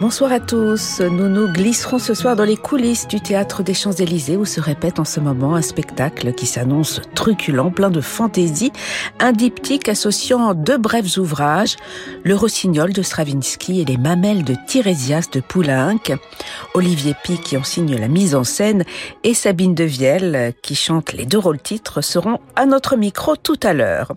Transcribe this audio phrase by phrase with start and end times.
[0.00, 1.00] Bonsoir à tous.
[1.00, 4.98] Nous nous glisserons ce soir dans les coulisses du théâtre des Champs-Élysées où se répète
[4.98, 8.72] en ce moment un spectacle qui s'annonce truculent, plein de fantaisie,
[9.18, 11.76] un diptyque associant deux brefs ouvrages,
[12.24, 16.16] le Rossignol de Stravinsky et les Mamelles de Tirésias de Poulenc,
[16.72, 18.84] Olivier Pi qui en signe la mise en scène
[19.22, 23.74] et Sabine Devielle qui chante les deux rôles titres seront à notre micro tout à
[23.74, 24.14] l'heure.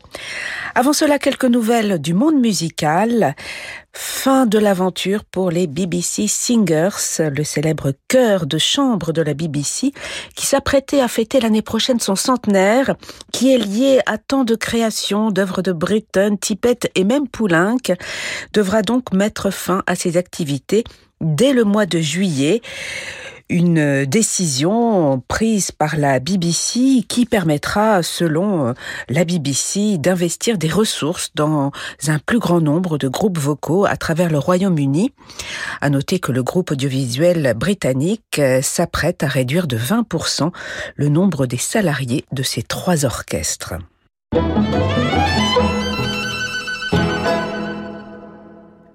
[0.76, 3.36] Avant cela, quelques nouvelles du monde musical.
[3.96, 6.90] Fin de l'aventure pour les BBC Singers,
[7.20, 9.92] le célèbre chœur de chambre de la BBC,
[10.36, 12.96] qui s'apprêtait à fêter l'année prochaine son centenaire,
[13.32, 17.94] qui est lié à tant de créations d'œuvres de Britton, Tippett et même Poulenc,
[18.52, 20.84] devra donc mettre fin à ses activités
[21.22, 22.62] dès le mois de juillet
[23.50, 28.74] une décision prise par la BBC qui permettra, selon
[29.10, 31.72] la BBC, d'investir des ressources dans
[32.08, 35.12] un plus grand nombre de groupes vocaux à travers le Royaume-Uni.
[35.82, 40.52] À noter que le groupe audiovisuel britannique s'apprête à réduire de 20%
[40.96, 43.76] le nombre des salariés de ces trois orchestres.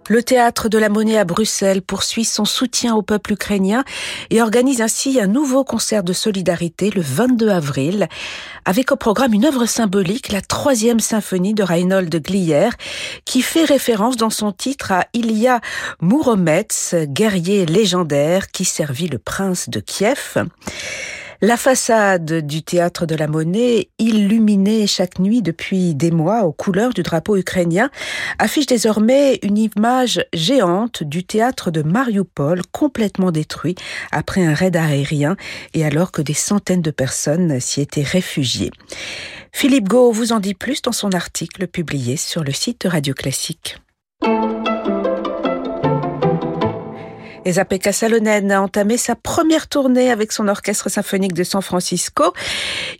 [0.08, 3.84] Le théâtre de la Monnaie à Bruxelles poursuit son soutien au peuple ukrainien
[4.30, 8.08] et organise ainsi un nouveau concert de solidarité le 22 avril,
[8.64, 12.70] avec au programme une œuvre symbolique, la troisième symphonie de Reinhold Glier,
[13.26, 15.60] qui fait référence dans son titre à Ilya
[16.00, 16.68] Mouromets,
[17.04, 20.38] guerrier légendaire qui servit le prince de Kiev.
[21.40, 26.92] La façade du théâtre de la Monnaie, illuminée chaque nuit depuis des mois aux couleurs
[26.92, 27.90] du drapeau ukrainien,
[28.40, 33.76] affiche désormais une image géante du théâtre de Mariupol complètement détruit
[34.10, 35.36] après un raid aérien
[35.74, 38.72] et alors que des centaines de personnes s'y étaient réfugiées.
[39.52, 43.76] Philippe Gau vous en dit plus dans son article publié sur le site Radio Classique.
[47.44, 52.32] Esa-Pekka Salonen a entamé sa première tournée avec son orchestre symphonique de San Francisco.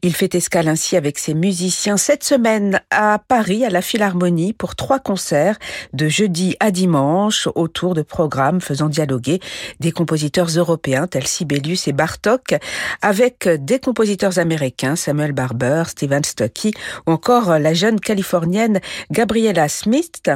[0.03, 4.77] Il fait escale ainsi avec ses musiciens cette semaine à Paris, à la Philharmonie, pour
[4.77, 5.59] trois concerts
[5.93, 9.41] de jeudi à dimanche autour de programmes faisant dialoguer
[9.81, 12.55] des compositeurs européens tels Sibelius et Bartok
[13.03, 16.73] avec des compositeurs américains, Samuel Barber, Steven Stocky
[17.07, 20.31] ou encore la jeune californienne Gabriella Smith.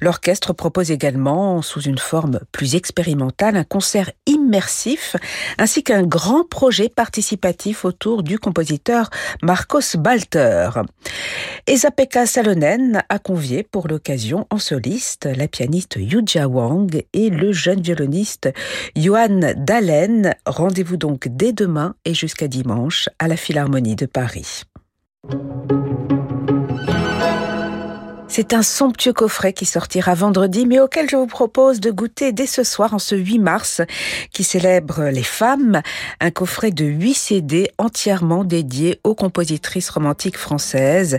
[0.00, 5.16] L'orchestre propose également, sous une forme plus expérimentale, un concert immersif
[5.58, 9.10] ainsi qu'un grand projet participatif autour du compositeur
[9.42, 10.70] Marcos Balter.
[11.66, 17.80] Esa-Pekka Salonen a convié pour l'occasion en soliste la pianiste Yuja Wang et le jeune
[17.80, 18.48] violoniste
[18.96, 20.34] Johan Dalen.
[20.46, 24.62] Rendez-vous donc dès demain et jusqu'à dimanche à la Philharmonie de Paris.
[28.36, 32.44] C'est un somptueux coffret qui sortira vendredi, mais auquel je vous propose de goûter dès
[32.44, 33.80] ce soir, en ce 8 mars,
[34.30, 35.80] qui célèbre les femmes.
[36.20, 41.18] Un coffret de 8 CD entièrement dédié aux compositrices romantiques françaises.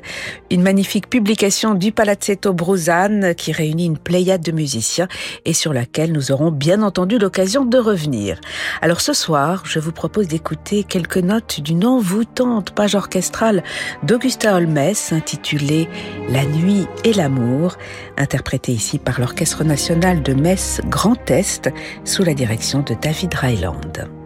[0.51, 5.07] Une magnifique publication du Palazzetto Bruzane qui réunit une pléiade de musiciens
[5.43, 8.39] et sur laquelle nous aurons bien entendu l'occasion de revenir.
[8.83, 13.63] Alors ce soir, je vous propose d'écouter quelques notes d'une envoûtante page orchestrale
[14.03, 15.89] d'Augusta Holmes intitulée
[16.29, 17.77] La nuit et l'amour,
[18.17, 21.69] interprété ici par l'Orchestre national de Metz Grand Est
[22.03, 24.16] sous la direction de David Ryland.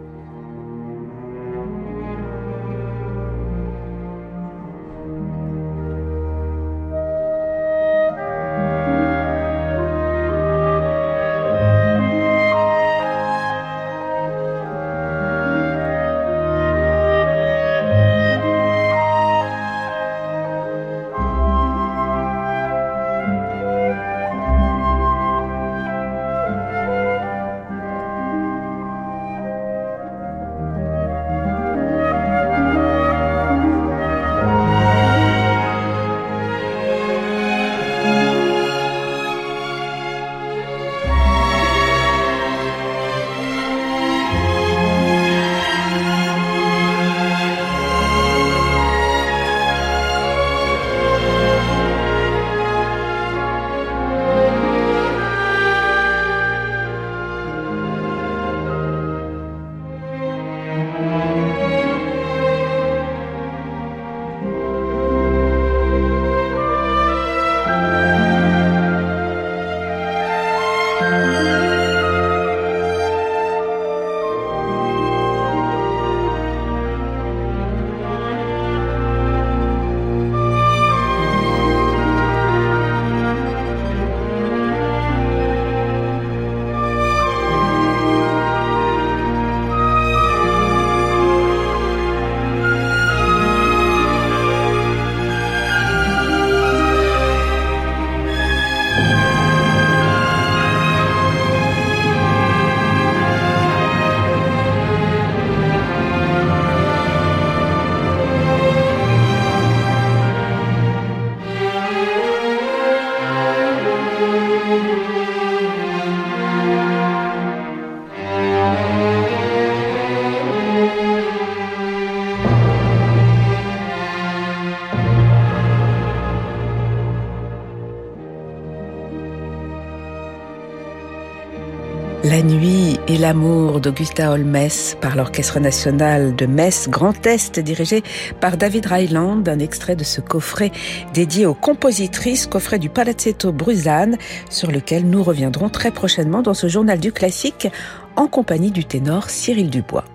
[132.32, 134.56] La nuit et l'amour d'Augusta Holmes
[135.02, 138.02] par l'Orchestre national de Metz Grand Est dirigé
[138.40, 140.72] par David Ryland, un extrait de ce coffret
[141.12, 144.16] dédié aux compositrices, coffret du Palazzetto Bruzane,
[144.48, 147.68] sur lequel nous reviendrons très prochainement dans ce journal du classique
[148.16, 150.06] en compagnie du ténor Cyril Dubois.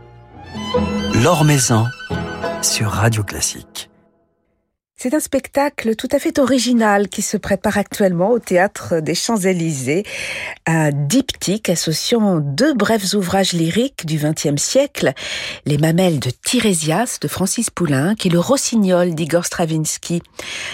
[1.24, 1.86] L'Or Maison
[2.64, 3.92] sur Radio Classique.
[5.00, 10.02] C'est un spectacle tout à fait original qui se prépare actuellement au théâtre des Champs-Élysées,
[10.66, 15.14] un diptyque associant deux brefs ouvrages lyriques du XXe siècle,
[15.68, 20.24] Les mamelles de Tirésias de Francis Poulenc et Le Rossignol d'Igor Stravinsky.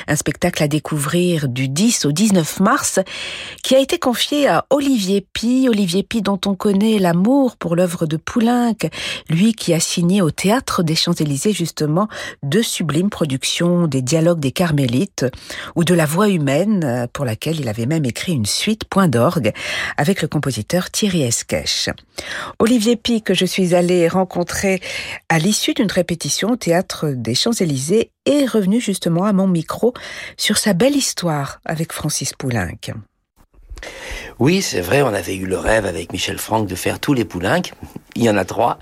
[0.08, 3.00] Un spectacle à découvrir du 10 au 19 mars
[3.62, 8.06] qui a été confié à Olivier Pi, Olivier Pi dont on connaît l'amour pour l'œuvre
[8.06, 8.78] de Poulenc,
[9.30, 12.08] lui qui a signé au théâtre des Champs-Élysées justement
[12.42, 15.26] deux sublimes productions des dialogue des Carmélites
[15.76, 19.08] ou de la voix humaine euh, pour laquelle il avait même écrit une suite point
[19.08, 19.52] d'orgue
[19.98, 21.90] avec le compositeur Thierry Esquèche.
[22.60, 24.82] Olivier Pi que je suis allé rencontrer
[25.30, 29.96] à l'issue d'une répétition au théâtre des Champs-Élysées est revenu justement à mon micro
[30.38, 32.70] sur sa belle histoire avec Francis Poulenc.
[34.40, 37.26] Oui, c'est vrai, on avait eu le rêve avec Michel Franck de faire tous les
[37.26, 37.62] Poulenc.
[38.16, 38.78] Il y en a trois.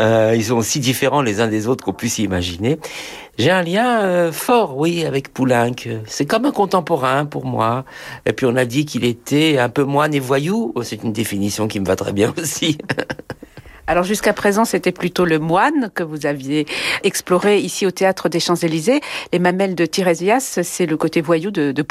[0.00, 2.78] Euh, ils sont aussi différents les uns des autres qu'on puisse imaginer.
[3.36, 5.74] J'ai un lien euh, fort, oui, avec Poulenc.
[6.06, 7.84] C'est comme un contemporain pour moi.
[8.26, 10.72] Et puis on a dit qu'il était un peu moine et voyou.
[10.76, 12.78] Oh, c'est une définition qui me va très bien aussi.
[13.88, 16.66] Alors jusqu'à présent, c'était plutôt le moine que vous aviez
[17.02, 19.00] exploré ici au théâtre des Champs-Élysées.
[19.32, 21.84] Les mamelles de Tirésias, c'est le côté voyou de, de.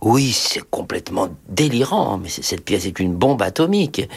[0.00, 4.08] Oui, c'est complètement délirant, mais cette pièce est une bombe atomique.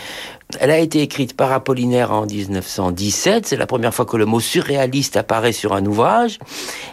[0.60, 3.48] Elle a été écrite par Apollinaire en 1917.
[3.48, 6.40] C'est la première fois que le mot surréaliste apparaît sur un ouvrage.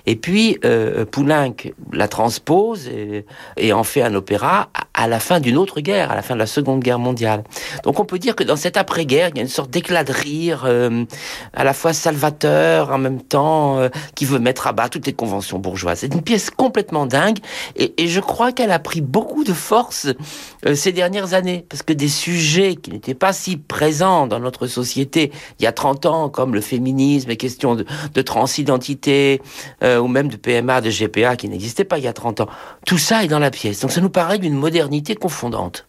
[0.07, 1.55] Et puis, euh, Poulenc
[1.93, 2.89] la transpose
[3.57, 6.39] et, en fait un opéra à la fin d'une autre guerre, à la fin de
[6.39, 7.45] la Seconde Guerre mondiale.
[7.85, 10.13] Donc on peut dire que dans cette après-guerre, il y a une sorte d'éclat de
[10.13, 11.05] rire, euh,
[11.55, 15.13] à la fois salvateur, en même temps, euh, qui veut mettre à bas toutes les
[15.13, 16.01] conventions bourgeoises.
[16.01, 17.39] C'est une pièce complètement dingue.
[17.77, 20.09] Et, et je crois qu'elle a pris beaucoup de force
[20.67, 21.65] euh, ces dernières années.
[21.69, 25.73] Parce que des sujets qui n'étaient pas si présent dans notre société il y a
[25.73, 27.85] 30 ans, comme le féminisme, les questions de,
[28.15, 29.41] de transidentité,
[29.83, 32.49] euh, ou même de PMA, de GPA qui n'existaient pas il y a 30 ans.
[32.87, 33.81] Tout ça est dans la pièce.
[33.81, 35.87] Donc ça nous paraît d'une modernité confondante.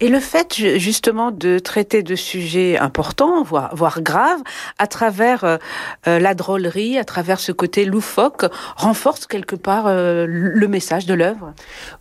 [0.00, 4.40] Et le fait justement de traiter de sujets importants, voire, graves,
[4.78, 5.56] à travers euh,
[6.06, 8.44] euh, la drôlerie, à travers ce côté loufoque,
[8.76, 11.52] renforce quelque part euh, le message de l'œuvre?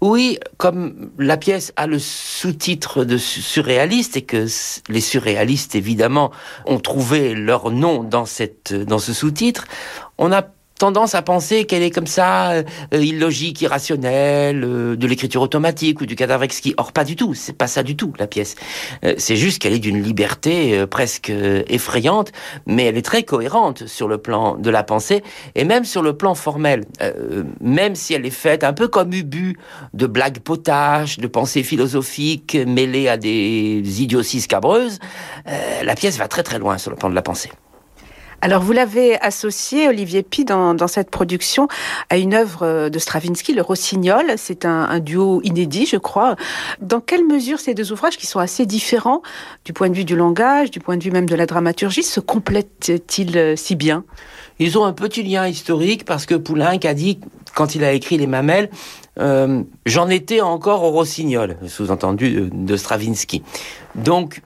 [0.01, 4.45] Oui, comme la pièce a le sous-titre de surréaliste et que
[4.89, 6.31] les surréalistes évidemment
[6.65, 8.25] ont trouvé leur nom dans
[8.87, 9.65] dans ce sous-titre,
[10.17, 10.43] on a
[10.77, 16.05] tendance à penser qu'elle est comme ça, euh, illogique, irrationnelle, euh, de l'écriture automatique ou
[16.05, 16.73] du cadavre exquis.
[16.77, 17.33] Or, pas du tout.
[17.33, 18.55] C'est pas ça du tout, la pièce.
[19.03, 21.31] Euh, c'est juste qu'elle est d'une liberté presque
[21.67, 22.31] effrayante,
[22.65, 25.23] mais elle est très cohérente sur le plan de la pensée
[25.55, 26.85] et même sur le plan formel.
[27.61, 29.57] même si elle est faite un peu comme Ubu,
[29.93, 34.99] de blagues potaches, de pensées philosophiques mêlées à des idioties scabreuses,
[35.45, 37.51] la pièce va très très loin sur le plan de la pensée.
[38.41, 41.67] Alors vous l'avez associé, Olivier Pi, dans, cette production
[42.09, 44.25] à une œuvre euh, de Stravinsky, le Rossignol.
[44.37, 46.35] C'est un, duo inédit, je crois.
[46.79, 49.23] Dans quelle mesure ces deux ouvrages, qui sont assez différents
[49.65, 52.19] du point de vue du langage, du point de vue même de la dramaturgie, se
[52.19, 54.03] complètent-ils euh, si bien?
[54.59, 57.19] Ils ont un petit lien historique parce que Poulenc a dit,
[57.55, 58.69] quand il a écrit Les Mamelles,
[59.19, 63.41] euh, j'en étais encore au Rossignol, sous-entendu de Stravinsky.
[63.95, 64.41] Donc,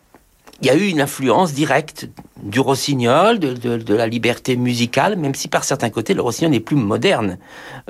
[0.61, 2.07] il y a eu une influence directe
[2.43, 6.75] du rossignol, de, la liberté musicale, même si par certains côtés le rossignol est plus
[6.75, 7.37] moderne,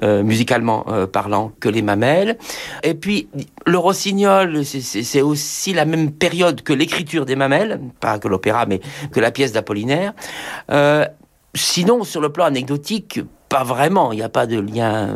[0.04, 2.38] euh, musicalement euh, parlant, que les mamelles.
[2.84, 3.30] Et puis
[3.66, 8.82] le rossignol, c'est aussi la même période que l'écriture des mamelles, pas que l'opéra, mais
[9.12, 10.14] que la pièce d'Apollinaire.
[10.72, 11.06] Euh,
[11.56, 15.14] sinon, sur le plan anecdotique, pas vraiment, il n'y a pas de lien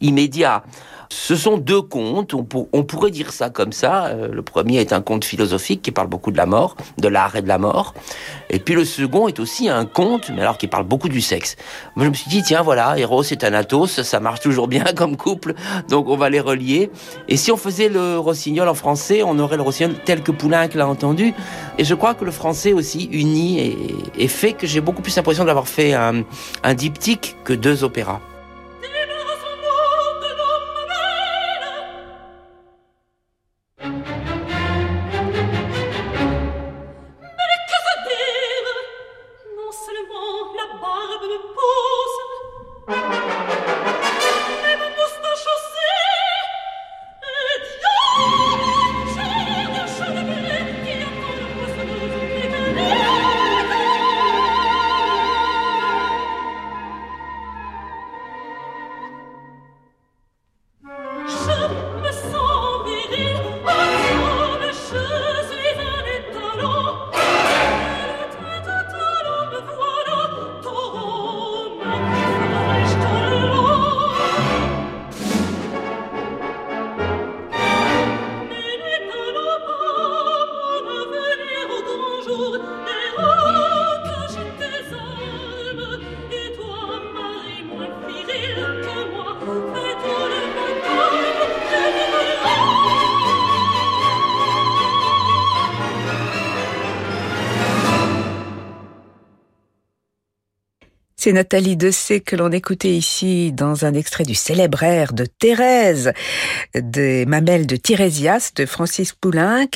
[0.00, 0.62] immédiat.
[1.10, 4.06] Ce sont deux contes, on, pourrait dire ça comme ça.
[4.06, 7.34] Euh, le premier est un conte philosophique qui parle beaucoup de la mort, de l'art
[7.36, 7.94] et de la mort.
[8.50, 11.56] Et puis le second est aussi un conte, mais alors qui parle beaucoup du sexe.
[11.96, 15.16] Moi je me suis dit, tiens voilà, Eros et Thanatos, ça marche toujours bien comme
[15.16, 15.54] couple,
[15.88, 16.90] donc on va les relier.
[17.28, 20.68] Et si on faisait le rossignol en français, on aurait le rossignol tel que Poulenc
[20.74, 21.32] l'a entendu.
[21.78, 23.76] Et je crois que le français aussi uni
[24.18, 28.20] et, fait que j'ai beaucoup plus l'impression d'avoir fait un diptyque que deux opéras.
[101.28, 106.14] C'est Nathalie Dessay que l'on écoutait ici dans un extrait du célèbre air de Thérèse
[106.74, 109.68] des mamelles de Tirésias de Francis Poulenc.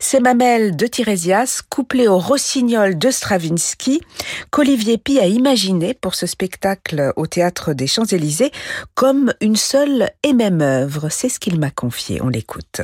[0.00, 4.00] Ces mamelles de Tirésias couplées au rossignol de Stravinsky
[4.50, 8.50] qu'Olivier Pi a imaginé pour ce spectacle au théâtre des Champs-Élysées
[8.94, 11.10] comme une seule et même œuvre.
[11.10, 12.22] C'est ce qu'il m'a confié.
[12.22, 12.80] On l'écoute.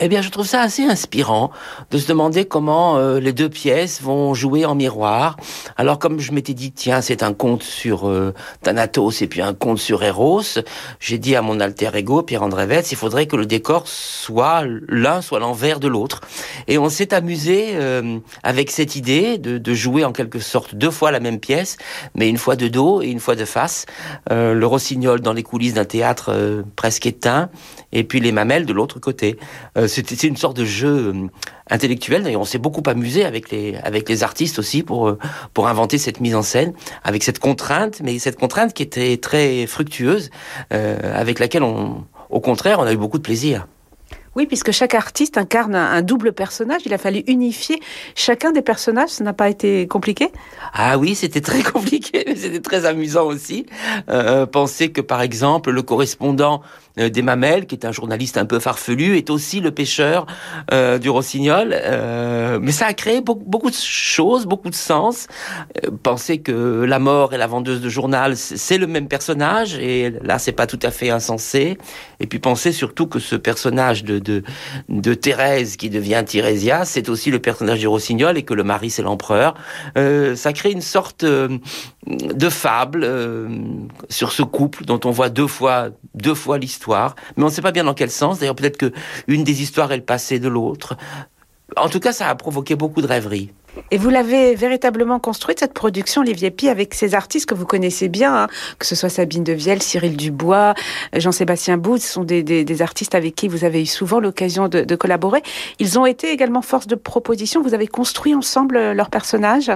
[0.00, 1.50] Eh bien, je trouve ça assez inspirant
[1.90, 5.36] de se demander comment euh, les deux pièces vont jouer en miroir.
[5.76, 9.54] Alors, comme je m'étais dit, tiens, c'est un conte sur euh, Thanatos et puis un
[9.54, 10.60] conte sur Eros,
[11.00, 15.20] j'ai dit à mon alter ego, Pierre-André Vetz, il faudrait que le décor soit l'un,
[15.20, 16.20] soit l'envers de l'autre.
[16.68, 20.92] Et on s'est amusé euh, avec cette idée de, de, jouer en quelque sorte deux
[20.92, 21.76] fois la même pièce,
[22.14, 23.86] mais une fois de dos et une fois de face.
[24.30, 27.50] le rossignol dans les coulisses d'un théâtre presque éteint,
[27.92, 29.38] et puis les mamelles de l'autre côté
[29.88, 31.26] c'était une sorte de jeu euh,
[31.70, 32.22] intellectuel.
[32.22, 35.18] D'ailleurs, on s'est beaucoup amusé avec les avec les artistes aussi pour euh,
[35.54, 39.66] pour inventer cette mise en scène avec cette contrainte, mais cette contrainte qui était très
[39.66, 40.30] fructueuse,
[40.72, 43.66] euh, avec laquelle on, au contraire, on a eu beaucoup de plaisir.
[44.38, 46.82] Oui, puisque chaque artiste incarne un, double personnage.
[46.86, 47.80] Il a fallu unifier
[48.14, 49.08] chacun des personnages.
[49.08, 50.28] Ça n'a pas été compliqué?
[50.72, 53.66] Ah oui, c'était très compliqué, mais c'était très amusant aussi.
[54.08, 56.62] Euh, penser que, par exemple, le correspondant
[56.98, 60.26] des Mamelles, qui est un journaliste un peu farfelu, est aussi le pêcheur
[60.72, 61.74] euh, du Rossignol.
[61.74, 65.26] Euh, mais ça a créé beaucoup, de choses, beaucoup de sens.
[65.84, 70.12] Euh, penser que la mort et la vendeuse de journal, c'est le même personnage, et
[70.22, 71.78] là, c'est pas tout à fait insensé.
[72.20, 74.18] Et puis penser surtout que ce personnage de
[74.88, 78.90] de, Thérèse qui devient Thérésia, c'est aussi le personnage du Rossignol et que le mari
[78.90, 79.54] c'est l'empereur.
[79.96, 81.58] Euh, ça crée une sorte euh,
[82.08, 83.48] de fable euh,
[84.08, 87.62] sur ce couple dont on voit deux fois deux fois l'histoire, mais on ne sait
[87.62, 88.38] pas bien dans quel sens.
[88.38, 88.92] D'ailleurs, peut-être que
[89.26, 90.96] une des histoires est le passé de l'autre.
[91.76, 93.50] En tout cas, ça a provoqué beaucoup de rêveries.
[93.90, 98.08] Et vous l'avez véritablement construite, cette production, Olivier Pi, avec ces artistes que vous connaissez
[98.08, 98.48] bien, hein,
[98.78, 100.74] que ce soit Sabine Devielle, Cyril Dubois,
[101.14, 104.96] Jean-Sébastien Boud, ce sont des, artistes avec qui vous avez eu souvent l'occasion de, de,
[104.96, 105.42] collaborer.
[105.78, 109.70] Ils ont été également force de proposition, vous avez construit ensemble leurs personnages?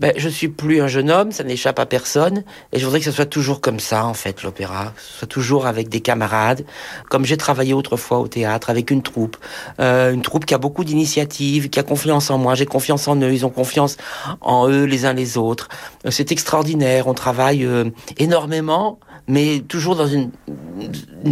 [0.00, 3.04] Ben, je suis plus un jeune homme, ça n'échappe à personne, et je voudrais que
[3.04, 6.64] ce soit toujours comme ça, en fait, l'opéra, que ce soit toujours avec des camarades,
[7.10, 9.36] comme j'ai travaillé autrefois au théâtre, avec une troupe,
[9.80, 13.16] euh, une troupe qui a beaucoup d'initiatives, qui a confiance en moi, j'ai confiance en
[13.16, 13.96] eux, ils ont confiance
[14.40, 15.68] en eux les uns les autres.
[16.06, 20.30] Euh, c'est extraordinaire, on travaille euh, énormément, mais toujours dans une,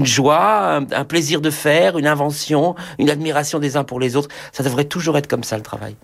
[0.03, 4.29] joie, un plaisir de faire, une invention, une admiration des uns pour les autres.
[4.53, 5.97] Ça devrait toujours être comme ça, le travail.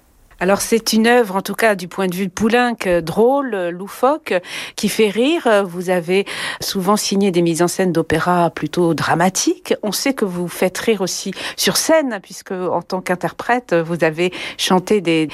[0.43, 4.35] Alors c'est une œuvre, en tout cas du point de vue de Poulenc, drôle, loufoque,
[4.75, 5.65] qui fait rire.
[5.65, 6.27] Vous avez
[6.61, 9.73] souvent signé des mises en scène d'opéra plutôt dramatiques.
[9.85, 14.33] On sait que vous faites rire aussi sur scène, puisque en tant qu'interprète, vous avez
[14.59, 15.29] chanté des,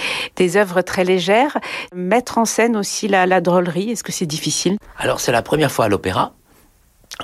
[0.59, 1.57] œuvres très légères.
[1.95, 4.77] Mettre en scène aussi la drôlerie, est-ce que c'est difficile?
[4.99, 6.35] Alors c'est la première fois à l'opéra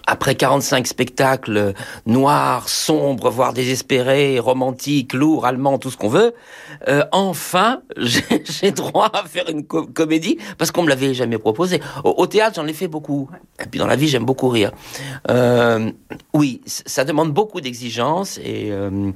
[0.07, 1.75] après 45 spectacles
[2.07, 6.35] noirs, sombres, voire désespérés, romantiques, lourds, allemands, tout ce qu'on veut,
[6.89, 11.81] euh, enfin, j'ai droit à faire une comédie parce qu'on me l'avait jamais proposé.
[12.03, 13.29] Au, théâtre, j'en ai fait beaucoup.
[13.63, 14.73] Et puis dans la vie, j'aime beaucoup rire.
[15.31, 15.91] Euh,
[16.33, 19.13] oui, ça demande beaucoup d'exigences et euh,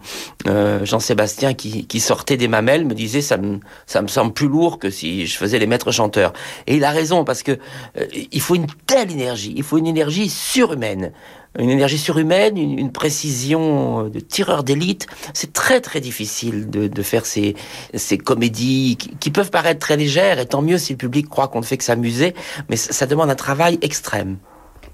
[0.47, 4.79] euh, Jean-Sébastien qui, sortait des mamelles me disait ça me, ça me semble plus lourd
[4.79, 6.33] que si je faisais les maîtres chanteurs.
[6.67, 9.87] Et il a raison parce que euh, il faut une telle énergie, il faut une
[9.87, 10.29] énergie
[10.73, 15.07] une énergie surhumaine, une, précision de tireur d'élite.
[15.35, 17.55] C'est très très difficile de, faire ces,
[17.95, 21.61] ces comédies qui, peuvent paraître très légères, et tant mieux si le public croit qu'on
[21.61, 22.35] ne fait que s'amuser,
[22.69, 24.39] mais ça demande un travail extrême.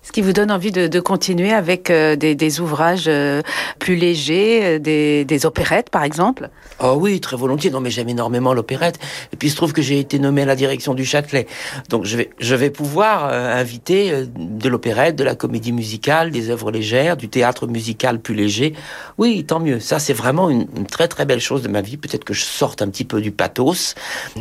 [0.05, 3.41] Ce qui vous donne envie de, continuer avec euh, des, ouvrages euh,
[3.79, 6.51] plus légers, euh, des, opérettes par exemple?
[6.79, 7.71] Oh oui, très volontiers.
[7.71, 8.99] Non, mais j'aime énormément l'opérette.
[9.33, 11.47] Et puis il se trouve que j'ai été nommé à la direction du Châtelet.
[11.89, 17.17] Donc je vais, je pouvoir inviter de l'opérette, de la comédie musicale, des œuvres légères,
[17.17, 18.75] du théâtre musical plus léger.
[19.17, 19.81] Oui, tant mieux.
[19.81, 21.97] Ça, c'est vraiment une, très très belle chose de ma vie.
[21.97, 23.95] Peut-être que je sorte un petit peu du pathos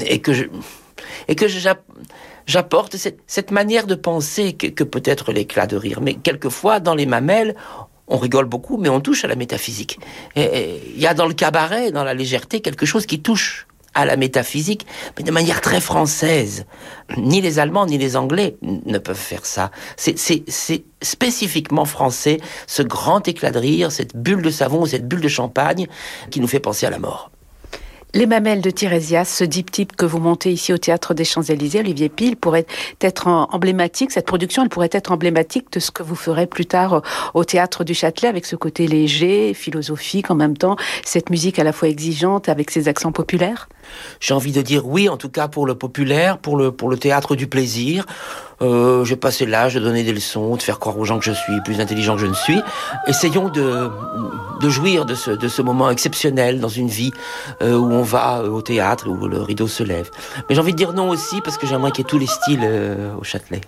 [0.05, 0.45] et que je
[1.27, 1.47] et que
[2.45, 6.01] j'apporte cette, cette, manière de penser que, que peut être l'éclat de rire.
[6.01, 7.55] Mais quelquefois, dans les mamelles,
[8.07, 9.99] on rigole beaucoup, mais on touche à la métaphysique.
[10.35, 14.17] Il y a dans le cabaret, dans la légèreté, quelque chose qui touche à la
[14.17, 14.85] métaphysique,
[15.17, 16.65] mais de manière très française.
[17.17, 19.71] Ni les Allemands ni les Anglais ne peuvent faire ça.
[19.97, 20.15] C'est
[21.01, 25.87] spécifiquement français, ce grand éclat de rire, cette bulle de savon, cette bulle de champagne
[26.31, 27.31] qui nous fait penser à la mort.
[28.15, 32.09] Les mamelles de Tirésias, ce diptyque que vous montez ici au Théâtre des Champs-Élysées, Olivier
[32.09, 32.67] Pile, pourrait
[33.01, 37.01] être emblématique, cette production, elle pourrait être emblématique de ce que vous ferez plus tard
[37.33, 41.63] au Théâtre du Châtelet, avec ce côté léger, philosophique en même temps, cette musique à
[41.63, 43.67] la fois exigeante avec ses accents populaires?
[44.19, 46.97] J'ai envie de dire oui, en tout cas pour le populaire, pour le, pour le
[46.97, 48.05] théâtre du plaisir.
[48.61, 51.31] Euh, j'ai passé l'âge de donner des leçons, de faire croire aux gens que je
[51.31, 52.61] suis plus intelligent que je ne suis.
[53.07, 53.89] Essayons de,
[54.61, 57.11] de jouir de ce, de ce moment exceptionnel dans une vie
[57.61, 60.09] euh, où on va euh, au théâtre, où le rideau se lève.
[60.47, 62.27] Mais j'ai envie de dire non aussi parce que j'aimerais qu'il y ait tous les
[62.27, 62.67] styles
[63.19, 63.61] au Châtelet.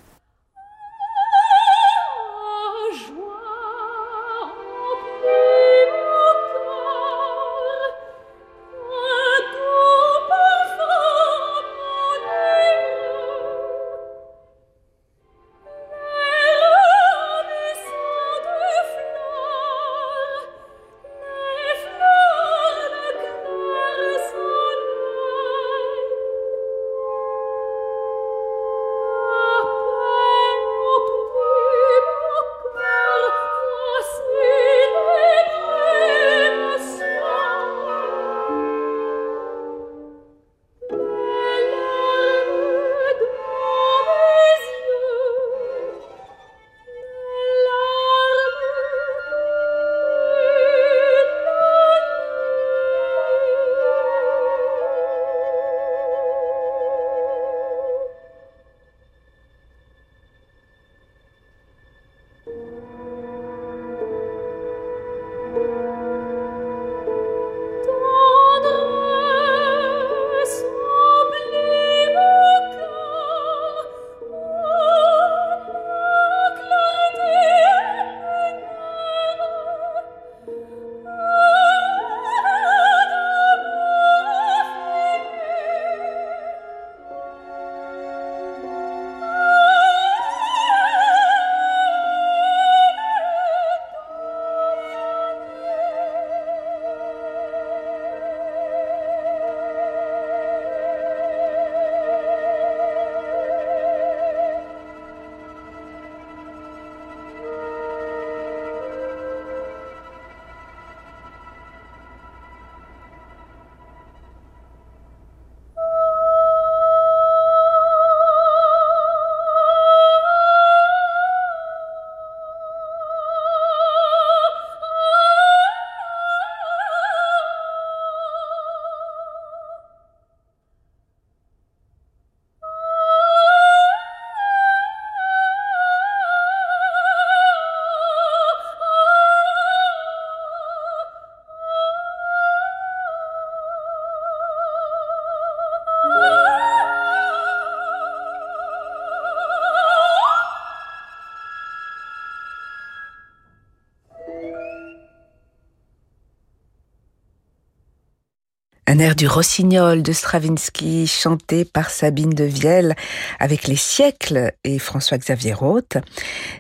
[158.96, 162.96] Un air du Rossignol de Stravinsky chanté par Sabine de Vielle
[163.42, 165.98] avec les siècles et François-Xavier Roth.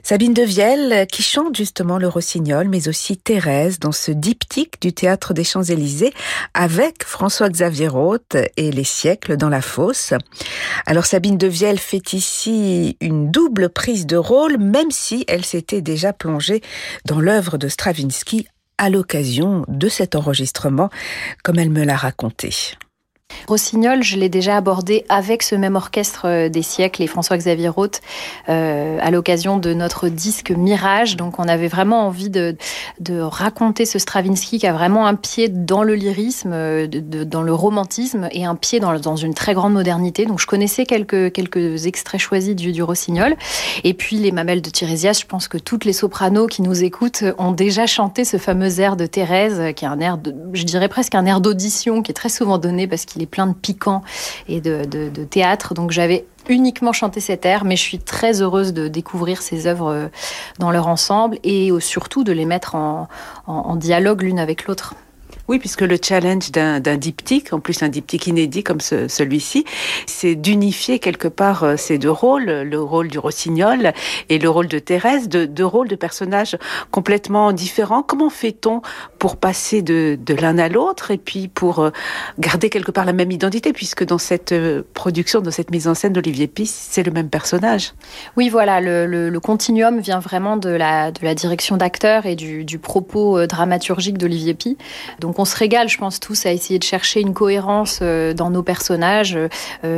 [0.03, 4.91] Sabine de Vielle qui chante justement le Rossignol mais aussi Thérèse dans ce diptyque du
[4.91, 6.13] théâtre des Champs-Élysées
[6.53, 10.13] avec François-Xavier Roth et les siècles dans la fosse.
[10.85, 15.81] Alors Sabine de Vielle fait ici une double prise de rôle même si elle s'était
[15.81, 16.61] déjà plongée
[17.05, 18.45] dans l'œuvre de Stravinsky
[18.77, 20.89] à l'occasion de cet enregistrement,
[21.43, 22.53] comme elle me l'a raconté.
[23.47, 28.01] Rossignol, je l'ai déjà abordé avec ce même orchestre euh, des siècles et François-Xavier Roth
[28.49, 31.15] euh, à l'occasion de notre disque Mirage.
[31.15, 32.55] Donc on avait vraiment envie de,
[33.09, 38.29] raconter ce Stravinsky qui a vraiment un pied dans le lyrisme, euh, dans le romantisme
[38.31, 40.25] et un pied dans, une très grande modernité.
[40.25, 43.35] Donc je connaissais quelques, quelques extraits choisis du, du Rossignol.
[43.83, 47.23] Et puis les mamelles de Tirésias, je pense que toutes les sopranos qui nous écoutent
[47.37, 50.89] ont déjà chanté ce fameux air de Thérèse, qui est un air, de, je dirais
[50.89, 54.03] presque un air d'audition qui est très souvent donné parce qu'il est plein de piquants
[54.47, 55.73] et de, théâtre.
[55.73, 59.91] Donc j'avais uniquement chanté cet air, mais je suis très heureuse de découvrir ces œuvres
[59.91, 60.07] euh,
[60.59, 63.07] dans leur ensemble et surtout de les mettre en
[63.75, 64.95] dialogue l'une avec l'autre.
[65.47, 69.63] Oui, puisque le challenge d'un diptyque, en plus un diptyque inédit comme ce, celui-ci,
[70.07, 73.93] c'est d'unifier quelque part euh, ces deux rôles, le rôle du Rossignol
[74.29, 76.57] et le rôle de Thérèse, de, deux rôles de personnages
[76.89, 78.01] complètement différents.
[78.01, 78.81] Comment fait-on
[79.19, 81.91] pour passer de, l'un à l'autre et puis pour euh,
[82.39, 85.93] garder quelque part la même identité, puisque dans cette euh, production, dans cette mise en
[85.93, 87.93] scène d'Olivier Pisse, c'est le même personnage?
[88.35, 94.53] Oui, voilà, le, continuum vient vraiment de la, direction d'acteur et du, propos dramaturgique d'Olivier
[94.53, 94.77] Pi.
[95.19, 98.49] Donc donc on se régale, je pense tous, à essayer de chercher une cohérence dans
[98.49, 99.37] nos personnages.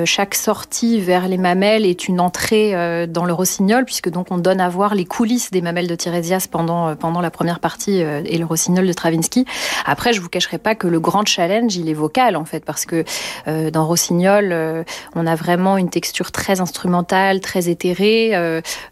[0.06, 2.71] chaque sortie vers les mamelles est une entrée
[3.08, 6.47] dans le rossignol, puisque donc on donne à voir les coulisses des mamelles de Tirésias
[6.50, 9.45] pendant pendant la première partie et le rossignol de Stravinsky.
[9.86, 12.86] Après, je vous cacherai pas que le grand challenge, il est vocal en fait, parce
[12.86, 13.06] que
[13.45, 18.34] dans Rossignol, on a vraiment une texture très instrumentale, très éthérée.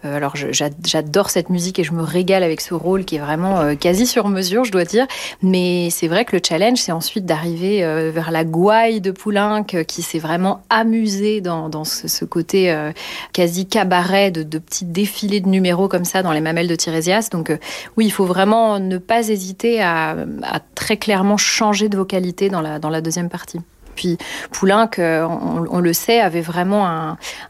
[0.03, 3.75] alors j'adore cette musique et je me régale avec ce rôle qui est vraiment euh,
[3.75, 5.07] quasi sur mesure, je dois dire.
[5.41, 9.63] Mais c'est vrai que le challenge, c'est ensuite d'arriver euh, vers la gouaille de Poulenc,
[9.63, 12.91] qui s'est vraiment amusé dans, ce, côté euh,
[13.33, 17.29] quasi cabaret de, petits défilés de numéros comme ça dans les mamelles de Tirésias.
[17.31, 17.57] Donc
[17.97, 20.15] oui, il faut vraiment ne pas hésiter à,
[20.75, 23.59] très clairement changer de vocalité dans la deuxième partie.
[23.95, 24.17] Puis
[24.51, 26.87] Poulenc, on, le sait, avait vraiment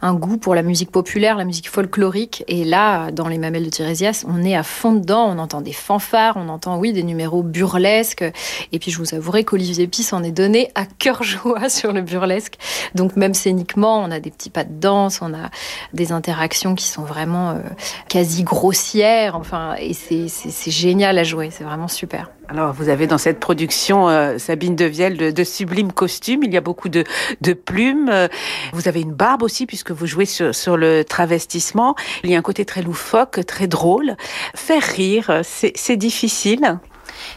[0.02, 2.44] un, goût pour la musique populaire, la musique folklorique.
[2.48, 5.26] Et là, dans les Mamelles de Tirésias, on est à fond dedans.
[5.30, 8.26] On entend des fanfares, on entend, oui, des numéros burlesques.
[8.72, 12.02] Et puis, je vous avouerai qu'Olivier Pisse en est donné à cœur joie sur le
[12.02, 12.56] burlesque.
[12.94, 15.50] Donc, même scéniquement, on a des petits pas de danse, on a
[15.94, 17.60] des interactions qui sont vraiment euh,
[18.08, 19.36] quasi grossières.
[19.36, 21.50] Enfin, et c'est génial à jouer.
[21.52, 22.30] C'est vraiment super.
[22.48, 26.44] Alors, vous avez dans cette production, euh, Sabine Devielle, de, de sublimes costumes.
[26.44, 27.04] Il y a beaucoup de,
[27.42, 28.12] de, plumes.
[28.72, 31.96] Vous avez une barbe aussi, puisque vous jouez sur, sur, le travestissement.
[32.24, 34.16] Il y a un côté très loufoque, très drôle.
[34.54, 36.80] Faire rire, c'est difficile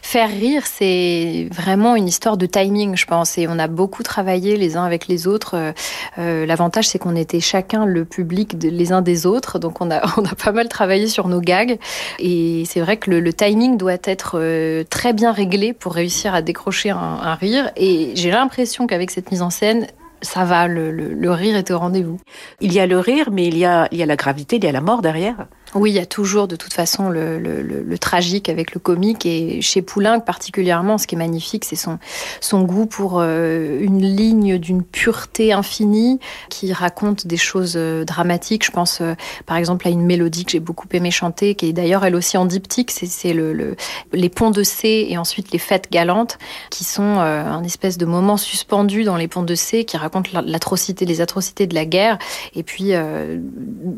[0.02, 3.38] faire rire, c'est vraiment une histoire de timing, je pense.
[3.38, 5.54] Et on a beaucoup travaillé les uns avec les autres.
[5.54, 5.72] Euh,
[6.18, 9.58] euh, l'avantage, c'est qu'on était chacun le public les uns des autres.
[9.58, 11.78] Donc, on a, on a pas mal travaillé sur nos gags.
[12.18, 16.42] Et c'est vrai que le, timing doit être euh, très bien réglé pour réussir à
[16.42, 17.70] décrocher un rire.
[17.76, 19.86] Et j'ai l'impression qu'avec cette mise en scène,
[20.22, 22.20] ça va, le, le, rire est au rendez-vous.
[22.60, 24.64] Il y a le rire, mais il y a, il y a la gravité, il
[24.64, 25.46] y a la mort derrière.
[25.74, 29.82] Oui, il y a toujours de toute façon le, tragique avec le comique et chez
[29.82, 35.52] Poulenc particulièrement, ce qui est magnifique, c'est son, goût pour euh, une ligne d'une pureté
[35.52, 38.64] infinie qui raconte des choses euh, dramatiques.
[38.64, 39.14] Je pense euh,
[39.46, 42.36] par exemple à une mélodie que j'ai beaucoup aimé chanter, qui est d'ailleurs elle aussi
[42.36, 43.76] en diptyque, c'est le,
[44.12, 46.38] les ponts de C et ensuite les fêtes galantes,
[46.70, 51.04] qui sont un espèce de moment suspendu dans les ponts de C qui raconte l'atrocité,
[51.04, 52.18] les atrocités de la guerre.
[52.54, 52.92] Et puis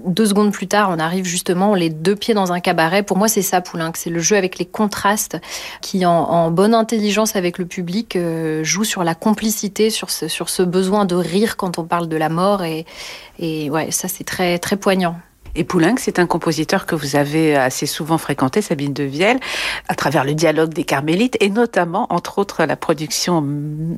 [0.06, 3.02] deux secondes plus tard, on arrive justement les deux pieds dans un cabaret.
[3.02, 3.92] Pour moi, c'est ça, Poulenc.
[3.94, 5.38] C'est le jeu avec les contrastes
[5.80, 11.04] qui, en, bonne intelligence avec le public, euh, joue sur la complicité, sur ce, besoin
[11.04, 12.64] de rire quand on parle de la mort.
[12.64, 12.86] Et,
[13.38, 15.16] et ouais, ça, c'est très, très poignant.
[15.54, 19.40] Et Poulenc, c'est un compositeur que vous avez assez souvent fréquenté, Sabine de Vielle,
[19.88, 23.44] à travers le dialogue des Carmélites et notamment, entre autres, la production,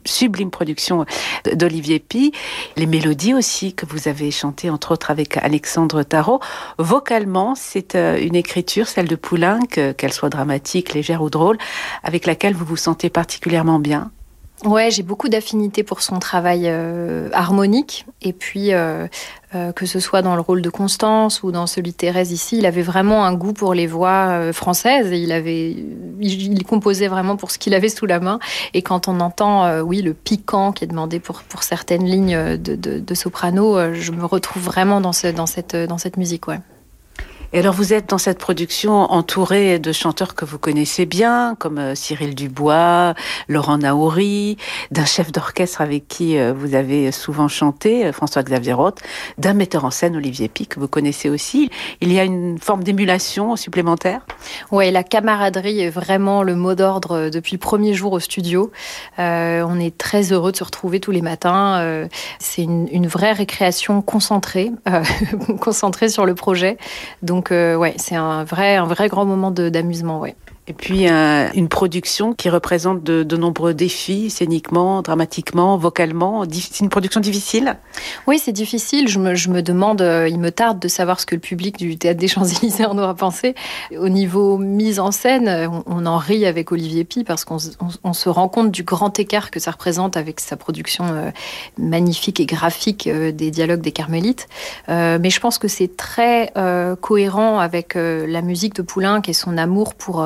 [0.05, 1.05] sublime production
[1.53, 2.33] d'Olivier Pi,
[2.77, 6.41] les mélodies aussi que vous avez chantées, entre autres, avec Alexandre Tarot.
[6.79, 11.59] Vocalement, c'est euh, une écriture, celle de Poulenc, qu'elle soit dramatique, légère ou drôle,
[12.03, 14.11] avec laquelle vous vous sentez particulièrement bien.
[14.65, 18.07] Ouais, j'ai beaucoup d'affinité pour son travail euh, harmonique.
[18.21, 19.09] Et puis, euh,
[19.55, 22.59] euh, que ce soit dans le rôle de Constance ou dans celui de Thérèse ici,
[22.59, 25.13] il avait vraiment un goût pour les voix françaises.
[25.13, 25.71] Et il, avait,
[26.21, 28.39] il, composait vraiment pour ce qu'il avait sous la main.
[28.75, 32.77] Et quand on entend, oui, le piquant qui est demandé pour, pour certaines lignes de,
[32.77, 36.49] de, de soprano, je me retrouve vraiment dans, ce, dans, cette, dans cette musique.
[36.49, 36.61] Ouais.
[37.55, 41.77] Et alors vous êtes dans cette production entouré de chanteurs que vous connaissez bien, comme
[41.77, 43.13] euh, Cyril Dubois,
[43.47, 44.57] Laurent Naouri,
[44.91, 49.03] d'un chef d'orchestre avec qui euh, vous avez souvent chanté, euh, François-Xavier Roth,
[49.37, 51.69] d'un metteur en scène, Olivier Pic, que vous connaissez aussi.
[52.01, 54.23] Il y a une forme d'émulation supplémentaire?
[54.71, 58.73] Oui, la camaraderie est vraiment le mot d'ordre depuis le premier jour au studio.
[59.19, 62.07] on est très heureux de se retrouver tous les matins.
[62.39, 64.73] C'est une, vraie récréation concentrée,
[65.61, 66.79] concentrée sur le projet.
[67.23, 70.37] Donc donc euh, ouais, c'est un vrai, un vrai grand moment d'amusement, ouais.
[70.69, 76.45] Et puis une production qui représente de, nombreux défis, scéniquement, dramatiquement, vocalement.
[76.49, 77.77] C'est une production difficile?
[78.29, 79.09] Oui, c'est difficile.
[79.09, 82.21] Je me, demande, euh, il me tarde de savoir ce que le public du Théâtre
[82.21, 83.57] des Champs-Élysées en aura pensé.
[83.99, 87.59] Au niveau mise en scène, on, en rit avec Olivier Pi parce qu'on
[88.05, 91.31] on, se rend compte du grand écart que ça représente avec sa production euh,
[91.77, 94.49] magnifique et graphique euh, des dialogues des Carmélites.
[94.89, 96.53] mais je pense que c'est très
[97.01, 100.25] cohérent avec la musique de Poulenc et son amour pour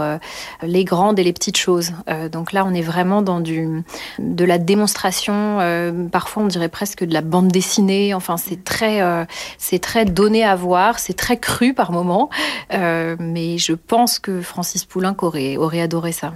[0.62, 1.92] les grandes et les petites choses.
[2.08, 3.82] Euh, donc là, on est vraiment dans du,
[4.18, 8.14] de la démonstration, euh, parfois on dirait presque de la bande dessinée.
[8.14, 9.24] Enfin, c'est très, euh,
[9.58, 12.30] c'est très donné à voir, c'est très cru par moments.
[12.70, 16.32] mais je pense que Francis Poulenc aurait, aurait adoré ça.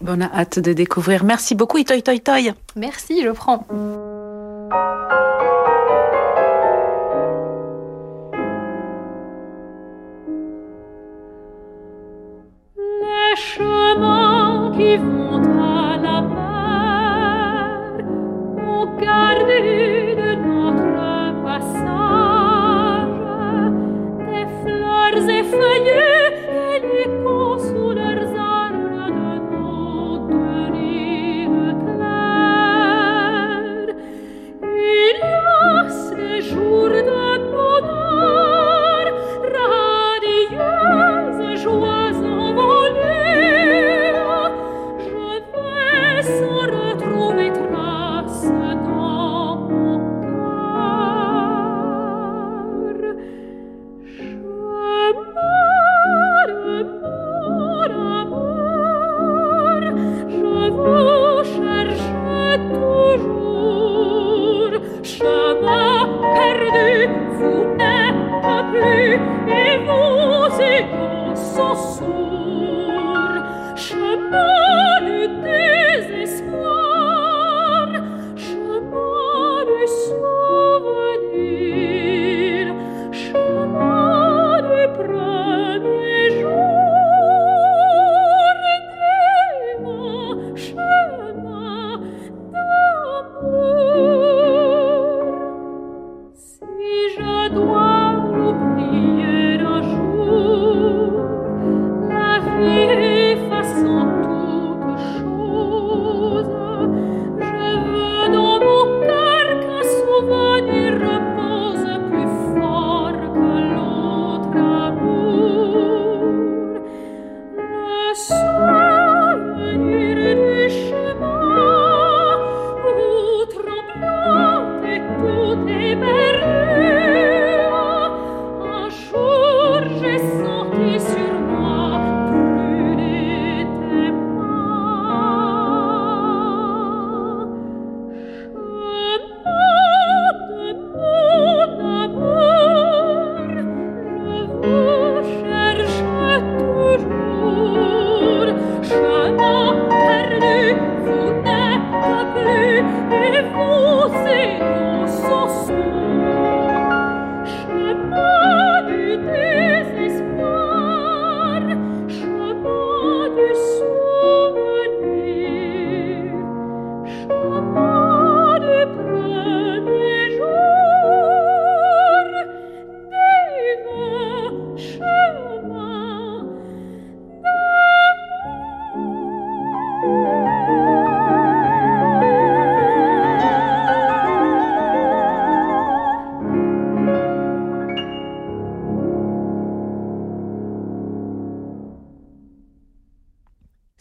[0.00, 1.24] Bonne hâte de découvrir.
[1.24, 2.52] Merci beaucoup, Itoy Toy Toy.
[2.76, 3.66] Merci, je prends.
[13.36, 16.41] Chemins qui vont à la
[74.42, 75.71] Eternité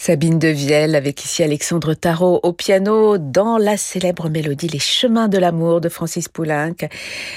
[0.04, 5.28] Sabine de Vielle avec ici Alexandre Tarot au piano dans la célèbre mélodie Les chemins
[5.28, 6.74] de l'amour de Francis Poulenc.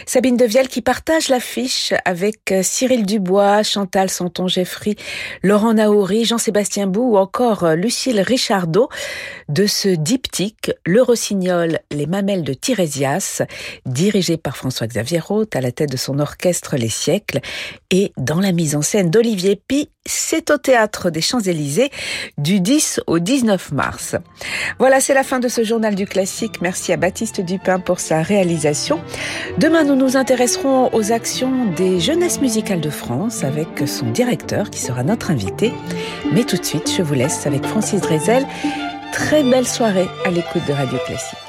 [0.06, 4.96] Sabine de Vielle qui partage l'affiche avec euh, Cyril Dubois, Chantal Santon-Jeffrey,
[5.42, 8.88] Laurent Naouri, Jean-Sébastien Bou ou encore euh, Lucille Richardot
[9.50, 13.42] de ce diptyque Le Rossignol, les mamelles de Tirésias,
[13.84, 17.40] dirigé par François-Xavier Roth à la tête de son orchestre Les Siècles
[17.90, 21.90] et dans la mise en scène d'Olivier Pi c'est au théâtre des Champs-Élysées
[22.54, 24.14] du 10 au 19 mars.
[24.78, 26.60] Voilà, c'est la fin de ce journal du classique.
[26.60, 29.00] Merci à Baptiste Dupin pour sa réalisation.
[29.58, 34.78] Demain, nous nous intéresserons aux actions des jeunesses musicales de France avec son directeur qui
[34.78, 35.72] sera notre invité.
[36.32, 38.46] Mais tout de suite, je vous laisse avec Francis Drezel.
[39.12, 41.43] Très belle soirée à l'écoute de Radio Classique.